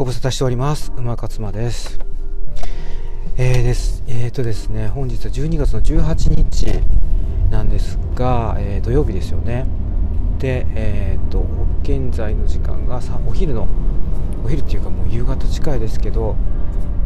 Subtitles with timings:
[0.00, 0.94] ご無沙汰しております。
[0.96, 1.98] 馬勝間です。
[3.36, 6.80] えーです、えーとですね、本日は12月の18日
[7.50, 9.66] なんですが、えー、土曜日ですよね。
[10.38, 11.44] で、えーと、
[11.82, 13.68] 現在の時間がさお昼の、
[14.42, 16.34] お昼っていうかもう夕方近いですけど、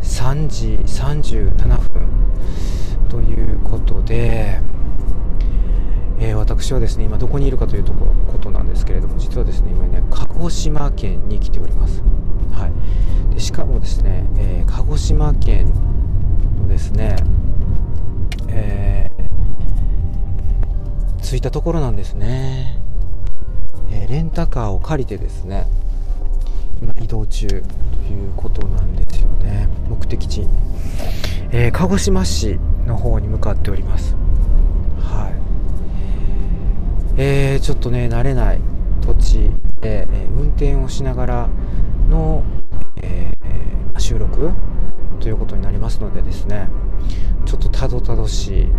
[0.03, 2.09] 3時37分
[3.09, 4.61] ということで、
[6.21, 12.05] えー、私はですね今どこにいるかというとこことなんですけれども実はですね今ね鹿児島県に来ております
[12.53, 12.69] は
[13.31, 15.73] い、でしかもですね、えー、鹿児島県
[16.61, 17.17] のですね、
[18.49, 22.79] えー、着いたところなんですね、
[23.91, 25.67] えー、レンタカーを借りてですね
[26.81, 27.63] 今移動中という
[28.37, 29.69] ことなんですよね。
[29.89, 30.47] 目的地、
[31.51, 34.15] えー、鹿児島市の方に向かっております。
[35.01, 35.35] はい。
[37.17, 38.61] えー、ちょっとね慣れない
[39.01, 41.49] 土地で、え運転をしながら
[42.09, 42.45] の、
[43.03, 44.51] えー、収録？
[45.21, 46.69] ということになりますのでですね
[47.47, 48.73] ちょっとたどたどしい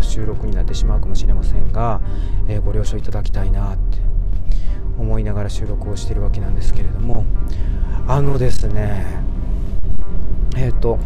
[0.00, 2.00] 収録になってしまうかもしれませんが、
[2.48, 3.98] えー、ご了承いただきたいなって
[4.98, 7.26] 思いながら収録をしているわけなんですけれども
[8.06, 9.04] あのですね
[10.56, 10.98] えっ、ー、と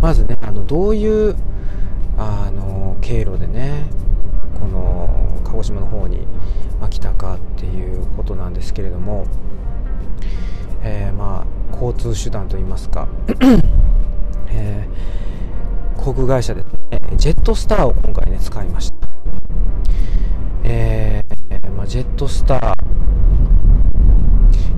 [0.00, 1.36] まずねあのどういう
[2.16, 3.86] あの経路でね
[4.58, 6.26] この鹿児島の方に、
[6.80, 9.26] ま来たかっていうことなんですけれども
[10.82, 13.08] えー、まあ、交通手段といいますか、
[14.50, 19.08] えー、航空会社で、ね、ジェットスターを今回ね使いました、
[20.64, 22.88] えー、まあ、ジェットスター。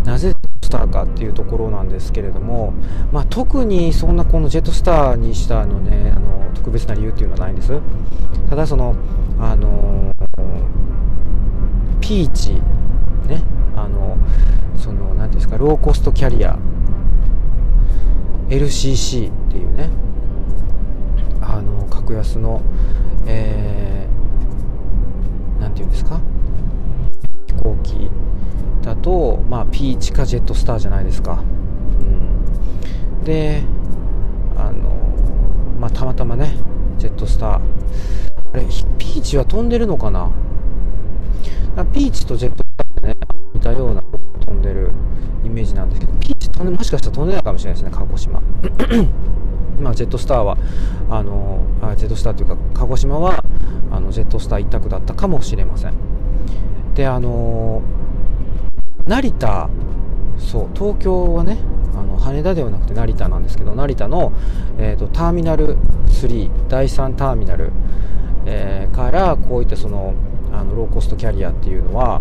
[0.05, 2.73] なぜジェットスターかっていうところなんですけれども、
[3.13, 7.79] まあ、特にそんなこのジェットスターにしたのねあの特別な理由っていうのはないんです。
[8.49, 8.95] ただその
[9.39, 10.15] あの
[12.01, 12.55] ピーチ
[13.29, 13.60] ね。
[15.41, 15.59] ですか？
[15.59, 16.59] ローコストキャリア。
[18.49, 19.89] LCC っていうね。
[21.41, 22.61] あの格安の
[23.27, 26.21] えー、て言うんですか？
[27.47, 28.11] 飛行機
[28.83, 31.43] だとまあピーチかジェットスターじゃないですか、
[32.01, 33.63] うん、で
[34.57, 34.91] あの
[35.79, 36.57] まあたまたまね
[36.99, 37.61] ジェットスター。
[38.53, 38.63] あれ
[38.99, 40.31] ピーチは飛んでるのかな？
[41.93, 42.67] ピーチとジェットス
[43.01, 43.17] ターね
[43.55, 44.03] 似たような
[44.41, 44.91] 飛んでる。
[45.61, 48.41] メージなんですけどピーチ飛んでもしかしたら飛んでないかもしれないですね鹿児島。
[49.81, 50.59] まあジェットスターは
[51.11, 53.45] あのあジェットスターというか鹿児島は
[53.91, 55.95] あのジェットスター一択だったかもしれません。
[56.95, 57.83] であの
[59.07, 59.69] 成田
[60.39, 61.59] そう東京はね
[61.95, 64.33] あの羽田ではなくて成田なんですけど成田の、
[64.79, 67.73] えーと、ターミナル3第3ターミナル、
[68.47, 70.15] えー、からこういったその
[70.53, 72.21] あのローコストキャリアっていうのは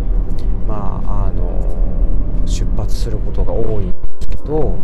[0.67, 1.88] まああの
[2.49, 4.75] 出発することが多いんですけど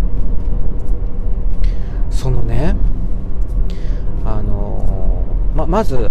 [2.10, 2.76] そのね
[4.24, 5.24] あの
[5.56, 6.10] ままず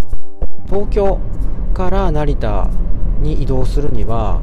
[0.67, 1.19] 東京
[1.73, 2.69] から成田
[3.21, 4.41] に移動するには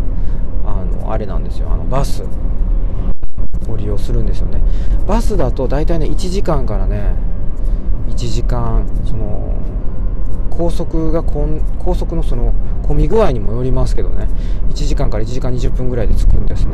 [0.65, 1.71] あのあれなんですよ。
[1.71, 2.23] あのバス
[3.69, 4.61] を利用するんですよね。
[5.07, 7.15] バスだと大体ね1時間からね
[8.09, 9.55] 1時間その
[10.49, 12.53] 高速が高速のその
[12.91, 14.27] 混み具合にもよりますけどね。
[14.69, 16.73] 1時間から1時間20分ぐらいで着くんですね。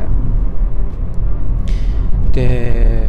[2.32, 3.08] で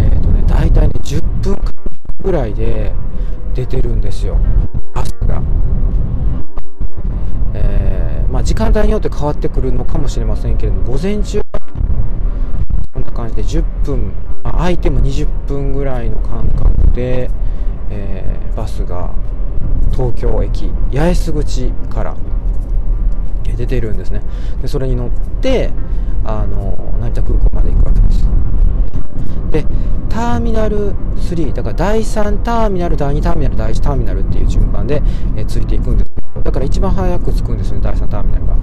[0.00, 1.56] えっ、ー、とね大体ね10分
[2.24, 2.92] ぐらいで
[3.54, 4.36] 出てるんですよ。
[4.94, 5.40] バスが。
[7.54, 11.40] えー、まあ、時間帯によって変わってくるのかもしれませんけれども午前中
[12.92, 17.30] こんな感じで10分、まあ、相手も20分ぐらいの間隔で、
[17.90, 19.14] えー、バスが
[19.96, 22.14] 東京駅八重洲口から
[23.56, 24.20] 出てるんですね。
[24.60, 25.70] でそれに乗って
[26.24, 28.26] あの成田空港まで行くわけです。
[29.50, 29.64] で
[30.10, 35.02] ターミナル3だから第3ターミナル第2ターミナル第1ターミナルっていう順番で、
[35.36, 36.10] えついていくんです。
[36.44, 38.56] だから一番早く着くんですね第3ターミナルが。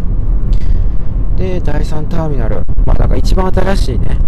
[1.38, 4.20] で第3ターミナルまあだから一番新しいね、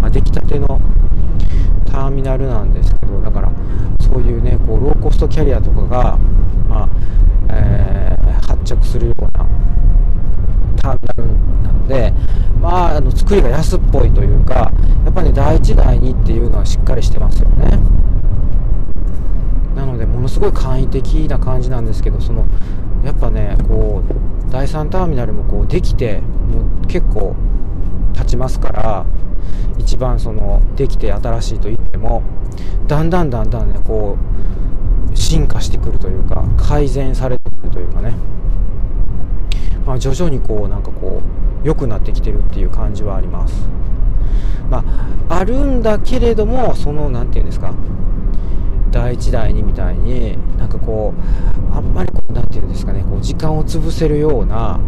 [0.00, 0.80] まあ、出来たての
[1.84, 3.52] ターミナルなんですけどだから
[4.00, 6.18] そういうねこうローコストキャリアとかが、
[6.74, 6.88] まあ
[7.50, 9.30] えー、発着するような
[10.76, 11.26] ターミナル
[11.62, 12.12] なので、
[12.60, 14.72] まあ、あの作りが安っぽいというか
[15.04, 17.78] やっぱり、ね、第1第2っていうのはしっかりしてますよね。
[19.76, 22.46] なのでものすごい簡易的な感じなんですけどその
[23.04, 27.36] やっぱねこう第3ターミナルもこうできてもう結構
[28.14, 29.06] 経ちますから
[29.78, 32.22] 一番そのできて新しいと言っても
[32.86, 34.33] だんだんだんだんねこう
[35.24, 38.14] 進化してくるというか改善されてくるというかね、
[39.86, 41.22] まあ、徐々にこうなんかこ
[41.64, 43.66] う良くなってきてるっていう感じはあります、
[44.68, 44.84] ま
[45.30, 47.74] あ、あるんだけれどもその何て言うんですか。
[48.90, 53.02] 第1第2みたいになんかこうあんまりこう何て言うんですかね。
[53.02, 54.78] こう時間を潰せるような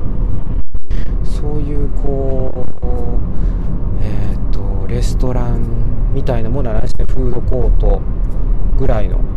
[1.24, 7.06] そういうこうえっ、とレストランみたいなものはないですね。
[7.06, 8.00] フードコート
[8.78, 9.35] ぐらいの。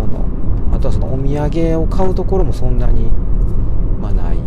[0.00, 3.10] ものあとはそのお土産を買うところもそんなに
[4.00, 4.38] まあない。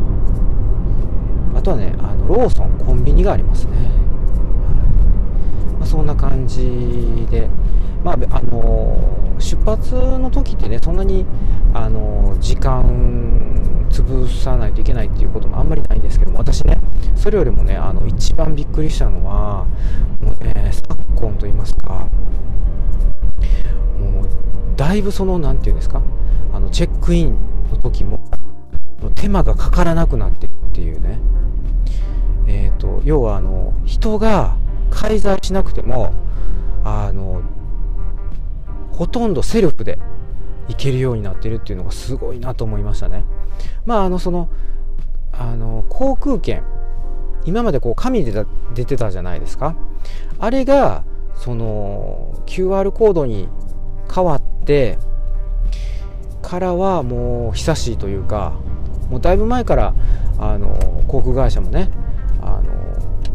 [1.55, 3.88] あとはねあのローソンコンビニがありますね、はい。
[5.79, 7.50] まあ、そんな感じで。
[8.03, 8.97] まああの
[9.39, 11.25] 出発の時ってねそんなに
[11.73, 12.83] あの時間
[13.89, 16.79] 潰さないといけないっていうこともあんまりないんですけども私ね
[17.15, 19.65] それよりもねあの一番びっくりしたのは
[20.21, 22.09] もう、ね、昨今と言いますか
[24.75, 26.01] だいぶその何て言うんですか？
[26.53, 27.37] あのチェックイン
[27.71, 28.23] の時も
[29.15, 31.19] 手間がかからなくなってるっていうね。
[32.45, 34.57] えーと、要はあの人が
[34.91, 36.13] 介在しなくても
[36.83, 37.41] あの
[38.91, 39.97] ほとんどセルフで
[40.67, 43.23] 行けるようになってるっていうのがすごいなと思いましたね。
[43.85, 44.49] まああのその
[45.31, 46.63] あの航空券
[47.45, 49.75] 今までこう紙で出てたじゃないですか。
[50.39, 51.03] あれが
[51.35, 53.47] その QR コードに
[54.13, 54.98] 変わって
[56.42, 58.54] からはもう久しいというか
[59.10, 59.94] もうだいぶ前から
[60.38, 61.89] あの航空会社もね
[62.42, 62.63] あの、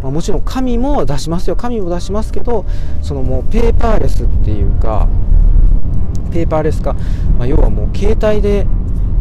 [0.02, 1.56] まあ、もちろん紙も出しますよ。
[1.56, 2.64] 紙も出しますけど
[3.02, 5.08] そのもうペーパーレスっていうか
[6.32, 6.94] ペーパーレス化、
[7.38, 8.66] まあ、要はもう携帯で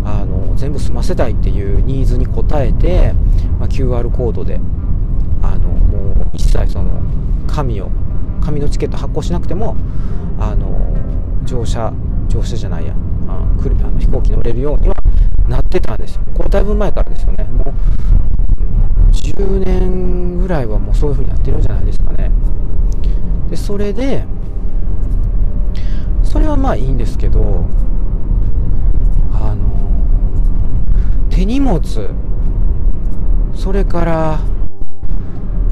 [0.03, 3.13] あの全部済ませたいっていうニーズに応えて、
[3.59, 4.59] まあ、QR コードで
[5.41, 7.01] あのもう一切その
[7.47, 7.89] 紙を
[8.41, 9.75] 紙のチケット発行しなくても
[10.39, 10.86] あの
[11.47, 11.91] 乗車
[12.27, 12.93] 乗車じゃないや。
[13.27, 14.95] あ来るあの飛行機乗れるようには
[15.47, 16.21] なってたんですよ。
[16.33, 17.45] これだいぶ前からですよね。
[17.45, 17.73] もう
[19.11, 22.31] 10年ぐらいはもうそういう風にやってるんじゃないですかね。
[23.49, 24.25] でそれで
[26.23, 27.65] それはまあいいんですけど
[29.31, 29.65] あの
[31.29, 31.81] 手荷物
[33.55, 34.39] それから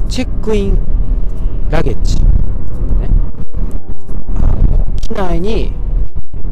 [0.08, 0.78] チェックイン
[1.68, 2.18] ラゲッジ、
[5.06, 5.72] 機内に、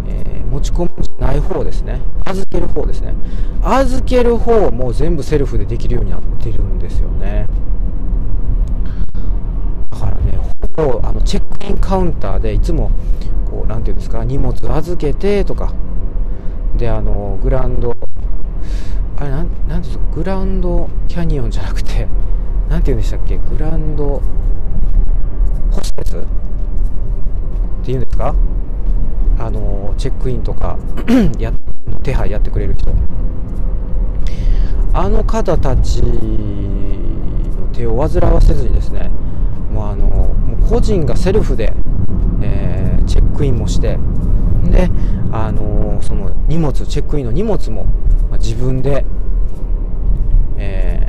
[0.07, 2.01] えー、持ち込むじゃない方ですね。
[2.25, 3.15] 預ける方ですね。
[3.63, 7.49] 預ける方も全部セルフでできるようになってるんですよね。
[9.91, 10.39] だからね
[10.77, 12.93] ほぼあのチェックインカウンターでいつも
[13.51, 15.73] こう何て言うんですか荷物預けてとか。
[16.77, 17.97] であのグランド
[19.17, 22.09] あれなんなんですかグランドキャニオンじゃなくて
[22.69, 24.21] 何て言うんでしたっけグランド
[25.71, 26.44] ホステス
[27.85, 28.35] ていうんですか？
[29.39, 30.79] あのチェックインとか
[31.39, 31.53] や
[32.03, 32.93] 手配やってくれる人。
[34.93, 39.11] あの方たちの手を煩わせずにですね
[39.73, 41.73] もうあのもう個人がセルフで、
[42.41, 43.99] えー、チェックインもして
[44.71, 44.89] で
[45.33, 47.87] あのその荷物チェックインの荷物も、
[48.31, 49.05] まあ、自分で
[50.57, 51.01] え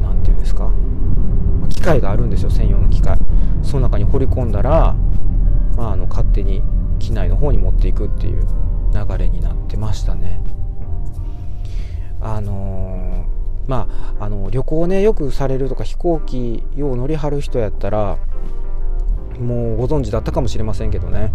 [0.00, 0.70] ー、て言うんですか、
[1.68, 3.18] 機械があるんですよ専用の機械。
[3.62, 4.96] その中に掘り込んだら、
[5.80, 6.62] まあ、あの勝手に
[6.98, 8.46] 機内の方に持っていくっていう
[8.92, 10.42] 流れになってましたね
[12.20, 18.18] あのー、まああの旅行ねよくされるとか飛行機よう乗りはる人やったら
[19.38, 21.32] もうご存知だったかもしれませんけどね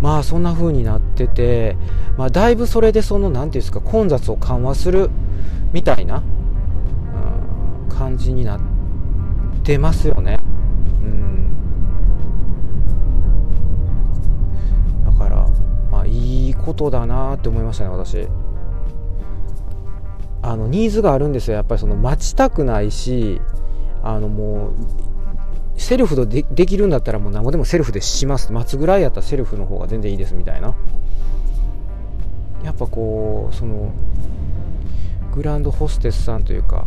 [0.00, 1.76] まあそんな風になってて、
[2.18, 5.10] まあ、だいぶそれでその何て言うんですか混雑を緩和する
[5.72, 6.24] みたいな、
[7.84, 8.60] うん、感じになっ
[9.62, 10.38] てますよね。
[16.64, 18.28] ことだなって思いましたね私。
[20.42, 21.54] あのニーズがあるんですよ。
[21.56, 23.40] やっぱりその待ちたくないし
[24.02, 24.72] あのもう
[25.76, 28.52] セルフでできるんだったらもう何もでもセルフでします。
[28.52, 30.74] 待つぐらいやったらセルフの方が全然いいですみたいな。
[32.62, 33.92] やっぱこうその
[35.34, 36.86] グランドホステスさんというか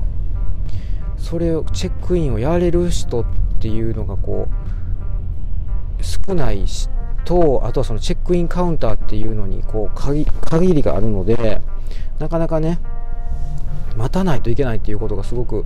[1.18, 3.26] それをチェックインをやれる人っ
[3.60, 4.48] ていうのがこ
[6.00, 6.66] う少ない
[7.28, 10.26] とあとはそのチェックインカウンターっていうのにこう限
[10.74, 11.62] りがあるので
[12.20, 12.80] なかなかね
[13.98, 15.66] 待たないといけないっていうことがすごく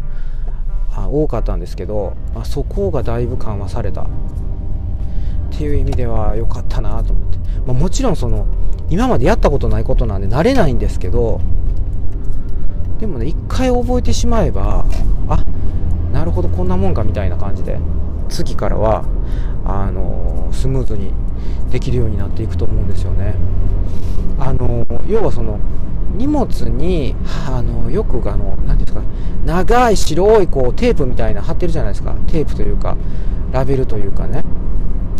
[0.95, 4.05] 多かったんですけど、まあ、そこがだいぶ緩和されたっ
[5.51, 7.37] ていう意味では良かったなと思って、
[7.67, 8.47] まあ、もちろんその
[8.89, 11.39] 今までやったことないことなんで慣れないんですけど
[12.99, 14.85] でもね一回覚えてしまえば
[15.29, 15.45] あ
[16.11, 17.77] なるほどこんなもんかみたいな感じで
[18.29, 19.05] 次からは
[19.65, 21.13] あのスムーズに
[21.69, 23.35] できるようになっていくと思うんですよね。
[24.39, 25.59] あの要はその
[26.15, 27.15] 荷物に
[27.47, 29.01] あのよくあの何ですか
[29.45, 32.13] 長い白いこうテープみたいな貼ってるじゃないですか。
[32.27, 32.97] テープというか
[33.51, 34.43] ラベルというかね。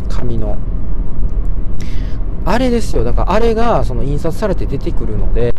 [0.10, 0.58] 紙の。
[2.44, 3.04] あれですよ。
[3.04, 5.54] だからあれがその印刷されて出てくるので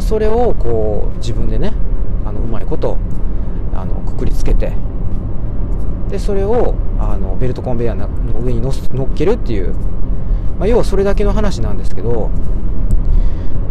[0.00, 1.72] それをこう自分でね
[2.24, 2.98] あのうまいこと
[3.74, 4.72] あのくくりつけて
[6.10, 6.74] でそれを
[7.12, 8.08] あのベルトコンベヤーの
[8.40, 9.74] 上に乗っけるっていう、
[10.58, 12.30] まあ、要はそれだけの話なんですけど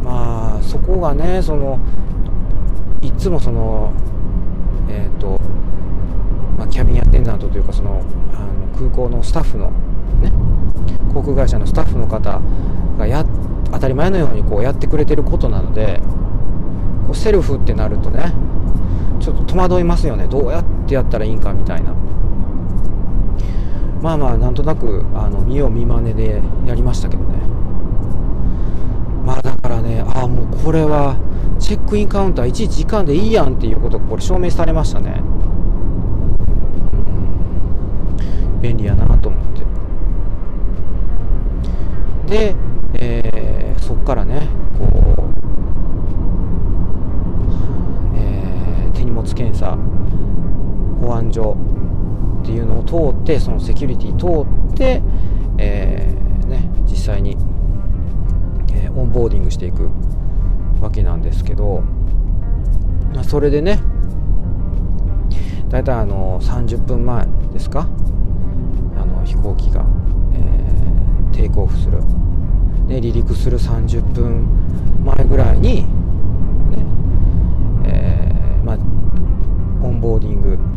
[0.04, 1.80] まあそこがねその
[3.02, 3.94] いつもその
[4.90, 5.40] えっ、ー、と、
[6.58, 8.02] まあ、キャビンアテンダントというかその
[8.34, 9.72] あの空港のスタッフの
[10.22, 10.32] ね
[11.14, 12.42] 航空会社のスタッフの方
[12.98, 13.26] がや
[13.72, 16.00] 当たり前のようにこうやってくれてることなので
[17.06, 18.34] こうセルフってなるとね
[19.20, 20.28] ちょっと戸惑いますよね。
[20.28, 21.96] どうやってやったらいいんかみたいな。
[24.02, 27.36] まあまあなんとなくあの見よう見まねでやりましたけどね。
[29.26, 31.18] まあだからねああもうこれは
[31.60, 35.22] チェックインカウンター1時間でいいやんっていうことがこれ証明されましたね。
[38.62, 39.42] 便利やなと思っ
[42.28, 42.46] て。
[42.54, 42.56] で、
[42.94, 44.48] えー、そっからね
[44.78, 44.90] こう、
[48.16, 49.78] えー、手荷物検査
[51.02, 51.56] 保安所
[52.46, 55.02] っていうのを通ってそのセキュリティ通って、
[55.58, 57.36] えー、ね、実際に、
[58.72, 59.90] えオンボーディングしていく
[60.80, 61.82] わけなんですけど、
[63.16, 63.80] まあ、それでね
[65.70, 67.88] 大体あの30分前ですか？
[68.96, 69.84] あの飛行機が、
[70.36, 72.00] えー、テイクオフする、
[72.88, 74.46] で離陸する30分
[75.04, 75.88] 前ぐらいに、ね
[77.86, 78.76] えー、まあ、
[79.84, 80.75] オンボーディング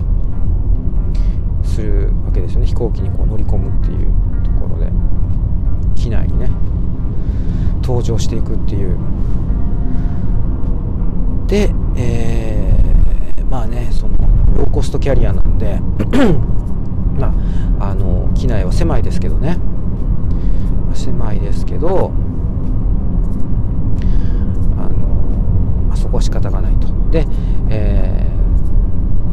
[2.39, 2.67] けですよね。
[2.67, 4.07] 飛行機にこう乗り込むっていう
[4.45, 4.91] ところで。
[5.97, 6.49] 機内にね。
[7.83, 8.97] 登場していくっていう。
[11.47, 14.17] で、えー、まあねその
[14.55, 15.81] ローコストキャリアなんで
[17.19, 17.35] ま
[17.81, 19.59] ああの機内は狭いですけどね。
[20.95, 22.13] 狭いですけど
[24.77, 24.89] あの、
[25.89, 26.89] まあ、そこは仕方がないと。
[27.11, 27.27] で、
[27.71, 28.31] え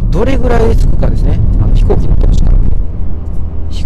[0.05, 1.39] ー、どれぐらいで着くかですね。
[1.62, 2.35] あの飛行機乗ってる時間飛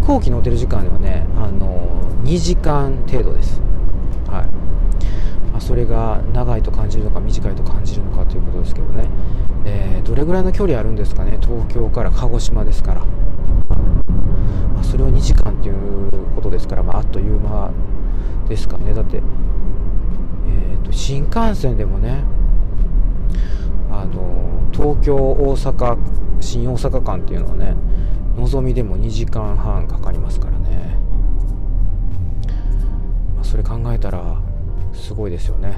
[0.09, 1.87] 行機乗ってる時間ではねあの
[2.23, 3.61] 2時間程度です。
[4.27, 4.47] はい。
[5.53, 9.07] まそれが長いと感じるのか短いと感じるのかということですけどね、
[9.65, 11.37] えー、どれぐらいの距離あるんですかね？
[11.41, 17.71] 東京から鹿児島ですから、まあ、それを2時間っていうことですから、まあ、あっという間
[18.47, 18.93] ですかね。
[18.95, 22.23] だって、えーと、新幹線でもね
[23.91, 25.97] あの東京大阪
[26.39, 27.75] 新大阪間っていうのはね
[28.39, 30.98] のぞみでも2時間半かかりますからね、
[33.36, 34.41] まあ、それ考えたら
[34.93, 35.77] すごいですよね。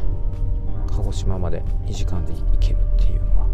[0.88, 3.48] 鹿児島まで2時間で行けるっていうのは。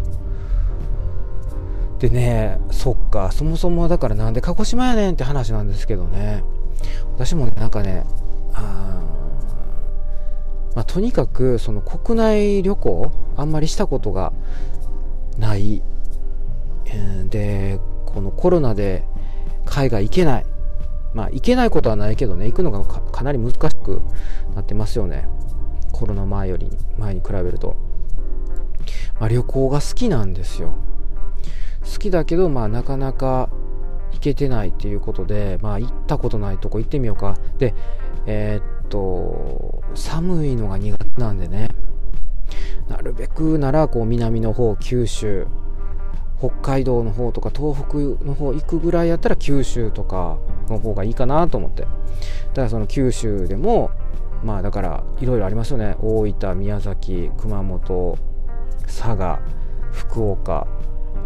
[1.98, 3.32] でねそっか。
[3.32, 6.44] そもそもだからなんで鹿児島やねんって話なんですけどね。
[7.14, 8.04] 私もねなんかね
[8.52, 9.00] あ
[10.74, 14.32] まあ、とにかくその国内旅行あんまりしたことが
[15.36, 15.82] ない、
[16.86, 19.04] えー、でこのコロナで
[19.64, 20.46] 海外行けない。
[21.14, 24.02] まあ行けないことはないけどね行くのがかなり難しく
[24.54, 25.28] なってますよね。
[25.92, 27.76] コロナ前より前に比べると、
[29.18, 30.74] まあ、旅行が好きなんですよ。
[31.80, 33.48] 好きだけどまあなかなか
[34.12, 37.36] 行けてないっていうことでまあ行ったことないとこ行ってみようか。
[37.58, 37.74] で
[38.26, 41.68] えー、っと寒いのが苦手なんでね。
[42.88, 45.46] なるべくならこう南の方九州
[46.38, 51.82] 北海道の方とか東北の方行くぐらいやったら九州とかの方がいいかなと思って。
[51.82, 53.90] だからその九州でも
[54.44, 55.96] まあだからいろいろありますよね。
[56.00, 58.18] 大分宮崎熊本
[58.82, 59.40] 佐賀
[59.90, 60.66] 福岡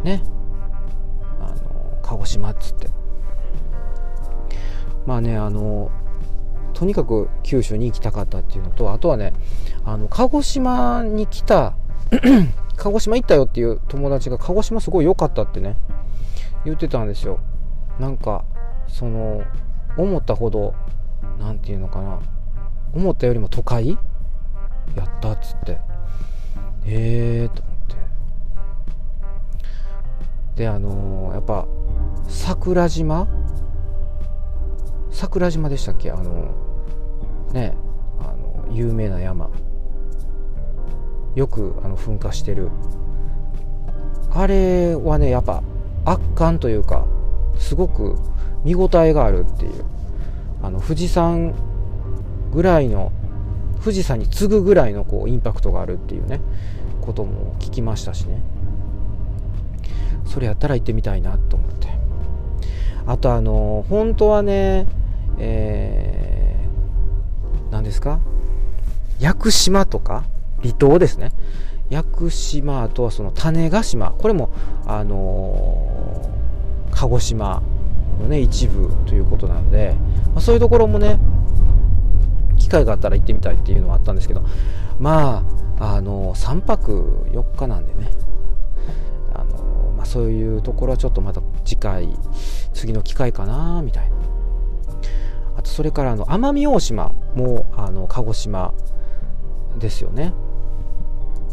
[0.02, 0.23] ね。
[1.40, 2.88] あの鹿児島っつって。
[5.07, 5.90] まあねあの
[6.75, 9.33] とにかく九州に行きたかったっていうのとあとはね
[9.85, 11.75] あの鹿児島に来た
[12.83, 15.77] 鹿児島行ったよっていう友達が鹿児島すごい良かったってね
[16.65, 17.39] 言ってたんですよ。
[18.01, 18.45] なんか
[18.89, 19.45] その
[19.97, 20.75] 思ったほど
[21.39, 22.19] 何て言うのかな
[22.93, 23.91] 思ったよりも都会？
[24.97, 25.79] やったっつって。
[26.85, 27.97] ええー、と思って。
[30.57, 31.69] であのー、やっぱ
[32.27, 33.29] 桜島？
[35.12, 36.11] 桜島でしたっけ？
[36.11, 36.53] あの
[37.53, 37.77] ね
[38.19, 39.51] あの有名な山。
[41.35, 42.71] よくあの噴火してる。
[44.31, 45.62] あれはねやっぱ
[46.05, 47.07] 圧巻というか
[47.59, 48.17] すごく
[48.65, 49.85] 見応えがあるっていう。
[50.62, 51.55] あの富士山
[52.53, 53.11] ぐらいの
[53.81, 56.41] 富士山に次ぐぐらいのこうインパクトがあるっていうね
[57.01, 58.41] ことも聞きましたしね。
[60.25, 61.89] それやったら行ってみたいなと思って。
[63.07, 64.87] あとあの本当はね
[65.39, 68.21] えー、何ですか？
[69.19, 70.25] 屋久島とか
[70.62, 71.33] 離島ですね。
[71.90, 74.12] 屋久島あとはその種子島。
[74.12, 74.50] これも
[74.87, 77.62] あのー、鹿児島
[78.21, 79.95] のね一部ということなので、
[80.33, 81.19] まあ、そういうところもね
[82.59, 84.42] 機会があったら行ってみたいっていうのはあったんですけど
[84.99, 85.45] ま
[85.78, 88.11] ああの3泊4日なんでね
[89.35, 92.09] あの、ま、そういうところはちょっとまた次回
[92.73, 94.16] 次の機会かなみたいな。
[95.54, 98.73] あとそれからあの奄美大島もあの鹿児島
[99.78, 100.33] ですよね。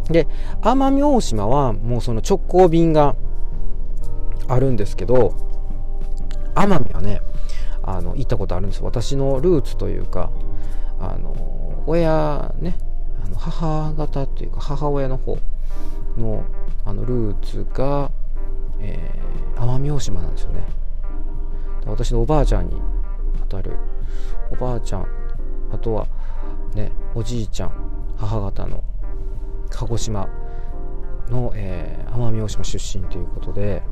[0.10, 0.28] で
[0.62, 3.16] 奄美大島はもうその直行便が
[4.48, 5.36] あるんですけど
[6.56, 7.22] 奄美はね
[7.84, 10.32] あの行ったことあるんです私のルーツというか
[11.00, 12.78] あの親ね
[13.24, 15.38] あの母方というか母親の方
[16.18, 16.44] の
[16.86, 18.12] あのルーツが、
[18.80, 20.64] えー、奄美大島なんですよね。
[21.86, 22.76] 私のおばあちゃんに
[23.50, 23.78] 当たる
[24.52, 25.08] おばあちゃん
[25.72, 26.08] あとは
[26.76, 27.72] ねおじいちゃん
[28.18, 28.84] 母方の
[29.70, 30.30] 鹿児島
[31.30, 33.84] の、えー、奄美大島出身ということで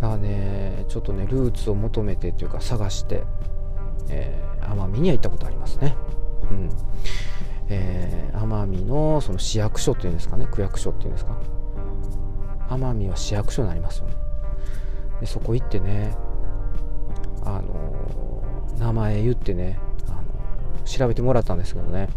[0.00, 3.24] だからねちょっとねルーツを求めてというか探して、
[4.08, 5.96] えー、奄美には行ったことありますね。
[6.50, 6.70] うん。
[7.68, 11.36] えー、奄美のその市役所っていうんですかね区役所っていうんですか。
[12.68, 14.14] 奄美は市役所になりますよね。
[15.20, 16.14] でそこ行ってね
[17.42, 18.42] あの
[18.78, 19.78] 名前言ってね
[20.08, 22.08] あの調べてもらったんですけどね。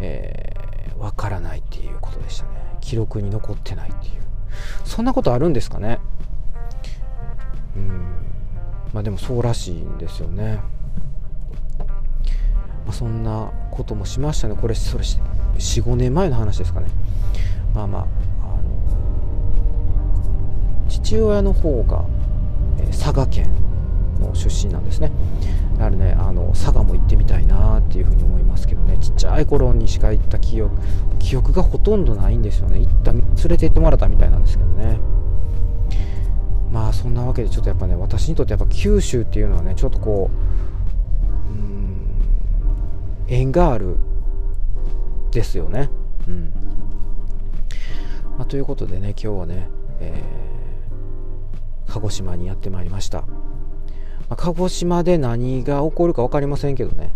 [0.00, 2.50] えー、わからないっていうことでしたね。
[2.80, 4.12] 記録に残ってないっていう。
[4.84, 5.98] そんなことあるんですかね？
[7.76, 7.88] うん。
[8.92, 10.60] まあでもそうらしいんですよね、
[12.86, 14.56] まあ、そんなこともしましたね。
[14.56, 16.86] これそれ45年前の話ですかね。
[17.74, 18.62] まあまああの
[20.88, 22.06] 父親の方が、
[22.78, 23.50] えー、佐賀県
[24.20, 25.12] の出身なんですね。
[25.78, 28.98] やはりねあの佐賀も行ってみたいなっていうふうに思いますけどね。
[28.98, 30.76] ちっちゃい頃にしか行った記憶
[31.18, 32.80] 記憶がほとんどないんですよね。
[32.80, 34.98] 行った連れて行ってもらったみたいなんですけどね。
[36.72, 41.96] まあそんなわけでちょっとやっぱね私にとってやっぱ九州っていうのはねちょっとこううん
[43.28, 43.96] 縁がある
[45.30, 45.90] ですよね。
[46.26, 46.52] うん、
[48.36, 49.68] まあ、ということでね今日はね、
[50.00, 53.24] えー、鹿児島にやってまいりました。
[54.28, 57.14] まあ、鹿児島で何が起こるか分かりませんけどね。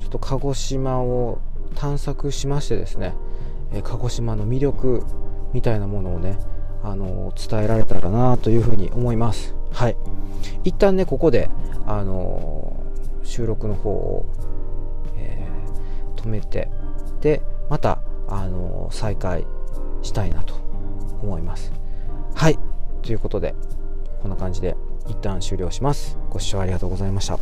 [0.00, 1.38] ちょっと鹿児島を
[1.74, 3.14] 探索しましてですね、
[3.72, 5.02] え鹿児島の魅力
[5.52, 6.38] みたいなものをね
[6.82, 9.54] あの伝えられたらなというふうに思います。
[9.72, 9.96] はい。
[10.64, 11.50] 一旦ねここで
[11.86, 12.76] あの
[13.24, 14.26] 収録の方を、
[15.16, 16.70] えー、止めて
[17.20, 19.44] でまたあの再開
[20.02, 20.54] したいなと
[21.22, 21.72] 思います。
[22.34, 22.58] はい。
[23.02, 23.54] ということで
[24.22, 24.76] こんな感じで。
[25.08, 26.18] 一旦終了します。
[26.30, 27.38] ご視聴ありがとうございました。